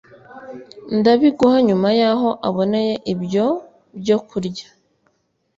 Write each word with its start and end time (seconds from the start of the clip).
ndabiguha 0.97 1.57
Nyuma 1.67 1.87
yaho 1.99 2.29
aboneye 2.47 2.93
ibyo 3.13 3.45
byokurya 3.99 4.67